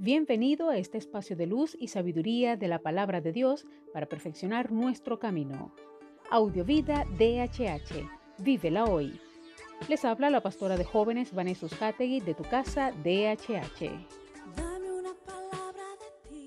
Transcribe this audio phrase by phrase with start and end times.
[0.00, 4.70] Bienvenido a este espacio de luz y sabiduría de la palabra de Dios para perfeccionar
[4.70, 5.74] nuestro camino.
[6.30, 8.08] Audiovida DHH.
[8.38, 9.20] Vívela hoy.
[9.88, 13.90] Les habla la pastora de jóvenes Vanessa Hategui de tu casa DHH.
[14.56, 16.46] Dame una palabra de ti.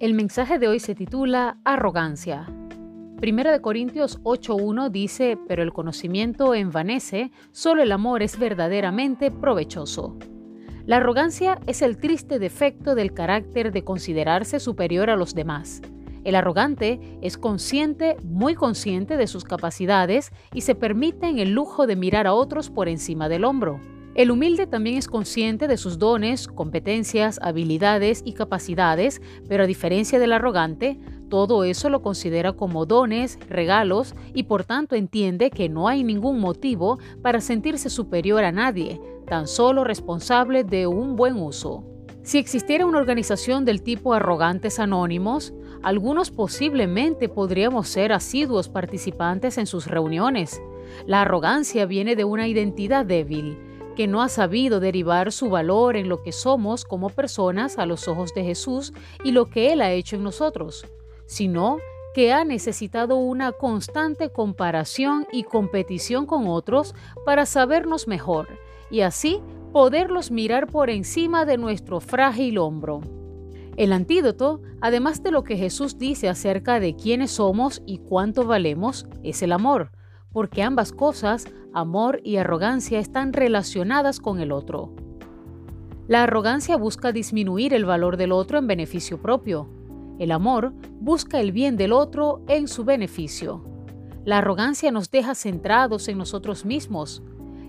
[0.00, 2.46] El mensaje de hoy se titula Arrogancia.
[3.20, 10.16] Primera de Corintios 8.1 dice, pero el conocimiento envanece, solo el amor es verdaderamente provechoso.
[10.86, 15.82] La arrogancia es el triste defecto del carácter de considerarse superior a los demás.
[16.24, 21.86] El arrogante es consciente, muy consciente de sus capacidades y se permite en el lujo
[21.86, 23.80] de mirar a otros por encima del hombro.
[24.14, 30.18] El humilde también es consciente de sus dones, competencias, habilidades y capacidades, pero a diferencia
[30.18, 30.98] del arrogante,
[31.30, 36.40] todo eso lo considera como dones, regalos y por tanto entiende que no hay ningún
[36.40, 41.86] motivo para sentirse superior a nadie, tan solo responsable de un buen uso.
[42.22, 49.66] Si existiera una organización del tipo Arrogantes Anónimos, algunos posiblemente podríamos ser asiduos participantes en
[49.66, 50.60] sus reuniones.
[51.06, 53.56] La arrogancia viene de una identidad débil,
[53.96, 58.08] que no ha sabido derivar su valor en lo que somos como personas a los
[58.08, 58.92] ojos de Jesús
[59.24, 60.84] y lo que Él ha hecho en nosotros
[61.30, 61.78] sino
[62.12, 66.92] que ha necesitado una constante comparación y competición con otros
[67.24, 68.48] para sabernos mejor
[68.90, 69.40] y así
[69.72, 73.00] poderlos mirar por encima de nuestro frágil hombro.
[73.76, 79.06] El antídoto, además de lo que Jesús dice acerca de quiénes somos y cuánto valemos,
[79.22, 79.92] es el amor,
[80.32, 84.92] porque ambas cosas, amor y arrogancia, están relacionadas con el otro.
[86.08, 89.68] La arrogancia busca disminuir el valor del otro en beneficio propio,
[90.20, 93.64] el amor busca el bien del otro en su beneficio.
[94.26, 97.22] La arrogancia nos deja centrados en nosotros mismos.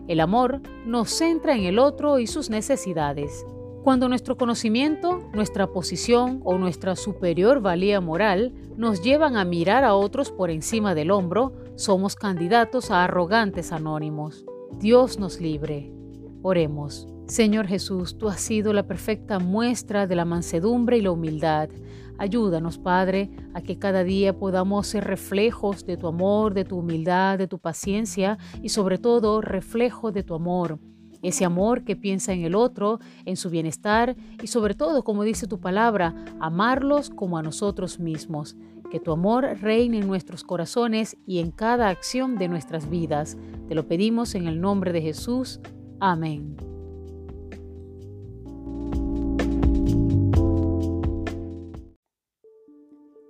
[0.10, 3.46] El amor nos centra en el otro y sus necesidades.
[3.84, 9.96] Cuando nuestro conocimiento, nuestra posición o nuestra superior valía moral nos llevan a mirar a
[9.96, 14.46] otros por encima del hombro, somos candidatos a arrogantes anónimos.
[14.78, 16.01] Dios nos libre.
[16.44, 17.08] Oremos.
[17.28, 21.70] Señor Jesús, tú has sido la perfecta muestra de la mansedumbre y la humildad.
[22.18, 27.38] Ayúdanos, Padre, a que cada día podamos ser reflejos de tu amor, de tu humildad,
[27.38, 30.80] de tu paciencia y sobre todo reflejo de tu amor.
[31.22, 35.48] Ese amor que piensa en el otro, en su bienestar y sobre todo, como dice
[35.48, 38.58] tu palabra, amarlos como a nosotros mismos.
[38.90, 43.38] Que tu amor reine en nuestros corazones y en cada acción de nuestras vidas.
[43.68, 45.62] Te lo pedimos en el nombre de Jesús.
[46.04, 46.58] Amén.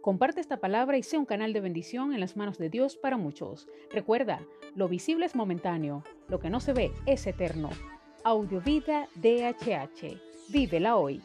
[0.01, 3.17] Comparte esta palabra y sea un canal de bendición en las manos de Dios para
[3.17, 3.67] muchos.
[3.91, 4.39] Recuerda,
[4.73, 7.69] lo visible es momentáneo, lo que no se ve es eterno.
[8.23, 10.17] Audiovida DHH.
[10.49, 11.21] Vívela hoy.